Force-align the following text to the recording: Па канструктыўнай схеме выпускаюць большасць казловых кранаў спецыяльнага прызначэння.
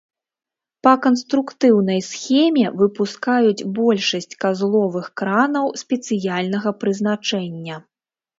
Па 0.85 0.91
канструктыўнай 1.05 2.01
схеме 2.07 2.63
выпускаюць 2.79 3.67
большасць 3.81 4.33
казловых 4.47 5.05
кранаў 5.23 5.71
спецыяльнага 5.83 6.69
прызначэння. 6.87 7.75